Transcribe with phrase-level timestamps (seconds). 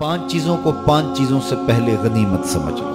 [0.00, 2.88] پانچ چیزوں کو پانچ چیزوں سے پہلے غنیمت سمجھ لو۔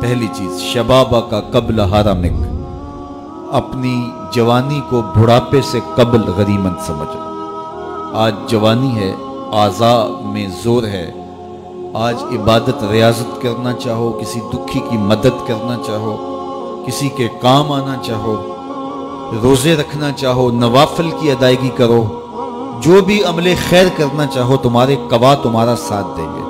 [0.00, 2.46] پہلی چیز، شبابہ کا قبل حرامک
[3.52, 7.22] اپنی جوانی کو بڑھاپے سے قبل غنیمت سمجھ لو۔
[8.14, 9.14] آج جوانی ہے
[9.52, 11.12] اعضاء میں زور ہے۔
[11.94, 16.16] آج عبادت، ریاضت کرنا چاہو، کسی دکھی کی مدد کرنا چاہو،
[16.86, 18.54] کسی کے کام آنا چاہو،
[19.42, 22.04] روزے رکھنا چاہو، نوافل کی ادائیگی کرو۔
[22.80, 26.48] جو بھی عمل خیر کرنا چاہو، تمہارے قوا تمہارا ساتھ دیں گے۔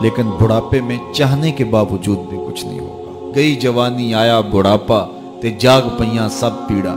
[0.00, 5.06] لیکن بڑھاپے میں چاہنے کے باوجود بھی کچھ نہیں ہوگا۔ گئی جوانی، آیا بڑھاپا،
[5.40, 6.94] تے جاگ پیاں سب پیڑا۔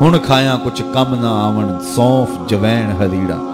[0.00, 3.52] ہن کھایاں کچھ کم نہ آون، سونف، جوین ہریڑا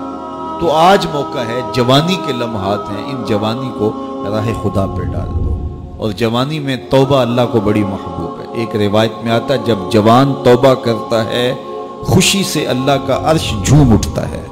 [0.60, 3.92] تو آج موقع ہے، جوانی کے لمحات ہیں۔ ان جوانی کو
[4.30, 5.56] راہ خدا پہ ڈال دو۔
[5.96, 9.76] اور جوانی میں توبہ اللہ کو بڑی محبوب ہے۔ ایک روایت میں آتا ہے، جب
[9.90, 11.54] جوان توبہ کرتا ہے
[12.02, 14.46] خوشی سے اللہ کا عرش جھوم اٹھتا ہے۔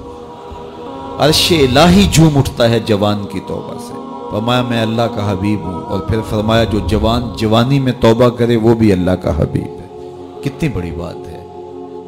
[1.18, 3.92] عرش الہی جھوم اٹھتا ہے جوان کی توبہ سے۔
[4.30, 8.56] فرمایا، میں اللہ کا حبیب ہوں۔ اور پھر فرمایا، جو جوان، جوانی میں توبہ کرے،
[8.56, 9.86] وہ بھی اللہ کا حبیب ہے۔
[10.44, 11.46] کتنی بڑی بات ہے۔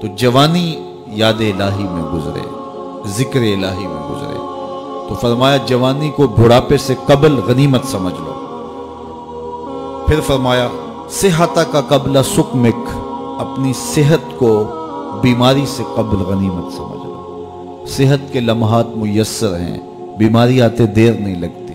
[0.00, 2.48] تو جوانی یاد الہی میں گزرے،
[3.06, 4.36] ذکر الہی میں گزرے۔
[5.08, 8.32] تو فرمایا، جوانی کو بڑھاپے سے قبل غنیمت سمجھ لو۔
[10.06, 10.68] پھر فرمایا
[11.10, 12.88] صحت کا قبل سکمک،
[13.40, 14.64] اپنی صحت کو
[15.22, 17.08] بیماری سے قبل غنیمت سمجھ لو
[17.88, 19.80] صحت کے لمحات میسر ہیں،
[20.18, 21.74] بیماری آتے دیر نہیں لگتی۔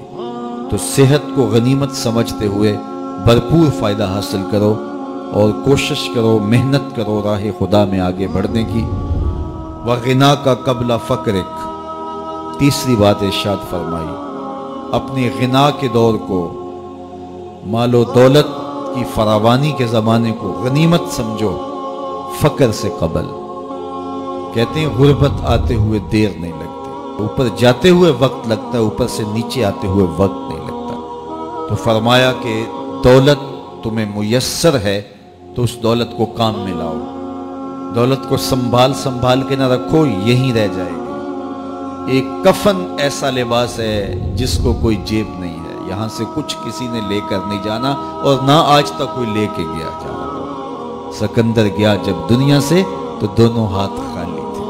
[0.70, 2.78] تو صحت کو غنیمت سمجھتے ہوئے
[3.26, 4.74] بھرپور فائدہ حاصل کرو
[5.34, 8.86] اور کوشش کرو، محنت کرو راہ خدا میں آگے بڑھنے کی۔
[9.86, 11.68] وغنا کا قبل فقرک۔
[12.60, 14.16] تیسری بات ارشاد فرمائی۔
[14.92, 16.72] اپنی غنا کے دور کو،
[17.66, 18.48] مال و دولت
[18.96, 21.77] کی فراوانی کے زمانے کو غنیمت سمجھو۔
[22.40, 23.26] فقر سے قبل۔
[24.54, 29.08] کہتے ہیں، غربت آتے ہوئے دیر نہیں لگتی۔ اوپر جاتے ہوئے وقت لگتا ہے، اوپر
[29.08, 30.94] سے نیچے آتے ہوئے وقت نہیں لگتا۔
[31.70, 32.66] تو فرمایا کہ
[33.04, 33.38] دولت
[33.84, 35.02] تمہیں میسر ہے،
[35.56, 36.96] تو اس دولت کو کام میں لاؤ۔
[37.96, 41.08] دولت کو سنبھال سنبھال کے نہ رکھو، یہیں رہ جائے گی۔
[42.12, 46.88] ایک کفن ایسا لباس ہے جس کو کوئی جیب نہیں ہے۔ یہاں سے کچھ کسی
[46.88, 47.92] نے لے کر نہیں جانا
[48.24, 50.37] اور نہ آج تک کوئی لے کے گیا جانا۔
[51.20, 52.84] سکندر گیا جب دنیا سے
[53.20, 54.64] تو دونوں ہاتھ خالی تھے۔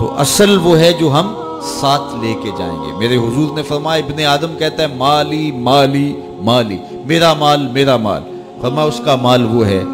[0.00, 4.04] تو اصل وہ ہے جو ہم ساتھ لے کے جائیں گے۔ میرے حضور نے فرمایا،
[4.04, 8.22] ابن آدم کہتا ہے، مالی مالی مالی۔ میرا مال میرا مال۔
[8.60, 9.84] فرمایا، اس کا مال وہ ہے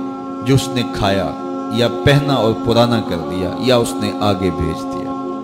[0.44, 1.30] جو اس نے کھایا،
[1.74, 5.40] یا پہنا اور پرانا کر دیا، یا اس نے آگے بھیج دیا۔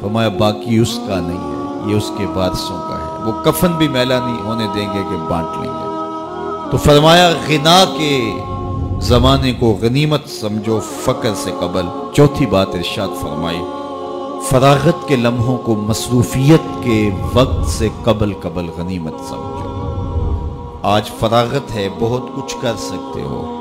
[0.00, 3.88] فرمایا، باقی اس کا نہیں ہے، یہ اس کے وارثوں کا ہے۔ وہ کفن بھی
[3.88, 5.84] میلا نہیں، ہونے دیں گے کہ بانٹ لیں گے۔
[6.70, 8.40] تو فرمایا، غنا کے
[9.04, 11.82] زمانے کو غنیمت سمجھو، فقر سے قبل۔
[12.14, 13.60] چوتھی بات ارشاد فرمائی،
[14.48, 19.68] فراغت کے لمحوں کو مصروفیت کے وقت سے قبل قبل غنیمت سمجھو۔
[20.82, 23.60] آج فراغت ہے، بہت کچھ کر سکتے ہو۔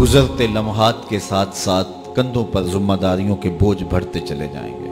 [0.00, 4.90] گزرتے لمحات کے ساتھ ساتھ کندھوں پر ذمہ داریوں کے بوجھ بڑھتے چلے جائیں گے۔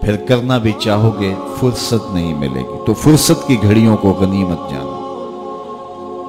[0.00, 4.70] پھر کرنا بھی چاہو گے، فرصت نہیں ملے گی۔ تو فرصت کی گھڑیوں کو غنیمت
[4.70, 4.95] جانا۔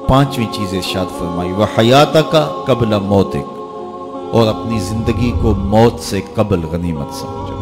[0.08, 3.58] پانچویں چیز ارشاد فرمائی، وہ حیات کا قبل موتک
[4.32, 7.54] اور اپنی زندگی کو موت سے قبل غنیمت سمجھو۔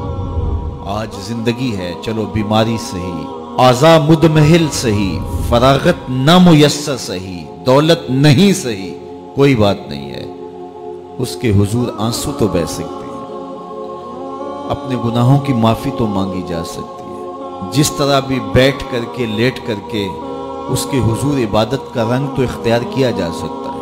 [0.86, 3.26] آج زندگی ہے، چلو بیماری صحیح،
[3.58, 5.18] آزا مدمحل صحیح،
[5.48, 8.94] فراغت نہ میسر صحیح، دولت نہیں صحیح،
[9.34, 10.26] کوئی بات نہیں ہے۔
[11.18, 13.24] اس کے حضور آنسو تو بہ سکتے ہیں۔
[14.68, 17.30] اپنے گناہوں کی معافی تو مانگی جا سکتی ہے۔
[17.72, 20.08] جس طرح بھی بیٹھ کر کے، لیٹ کر کے
[20.68, 23.76] اس کے حضور عبادت کا رنگ تو اختیار کیا جا سکتا ہے۔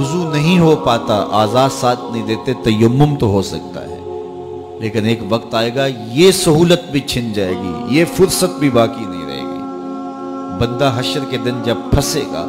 [0.00, 4.00] وضو نہیں ہو پاتا، آزاد ساتھ نہیں دیتے، تیمم تو ہو سکتا ہے۔
[4.80, 9.04] لیکن ایک وقت آئے گا، یہ سہولت بھی چھن جائے گی، یہ فرصت بھی باقی
[9.04, 9.58] نہیں رہے گی۔
[10.58, 12.46] بندہ حشر کے دن جب پھنسے گا،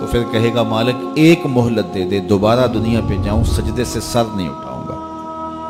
[0.00, 4.00] تو پھر کہے گا، مالک، ایک مہلت دے دے، دوبارہ دنیا پہ جاؤں، سجدے سے
[4.00, 4.94] سر نہیں اٹھاؤں گا۔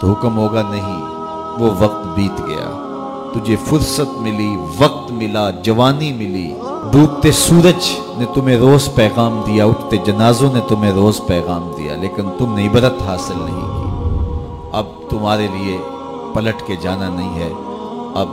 [0.01, 1.03] تو حکم ہوگا، نہیں،
[1.63, 2.92] وہ وقت بیت گیا۔
[3.35, 6.55] تجھے فرصت ملی، وقت ملا، جوانی ملی۔
[6.93, 12.23] ڈوبتے سورج نے تمہیں روز پیغام دیا، اٹھتے جنازوں نے تمہیں روز پیغام دیا، لیکن
[12.39, 14.15] تم نے عبرت حاصل نہیں کی۔
[14.73, 15.79] اب تمہارے لیے
[16.35, 17.53] پلٹ کے جانا نہیں ہے۔
[18.15, 18.29] اب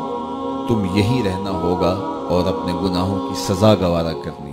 [0.67, 1.97] تم یہی رہنا ہوگا
[2.29, 4.48] اور اپنے گناہوں کی سزا گوارا کرنی